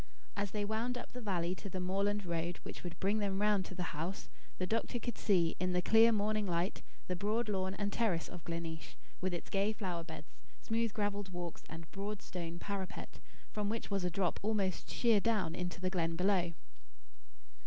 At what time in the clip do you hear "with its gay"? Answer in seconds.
9.21-9.73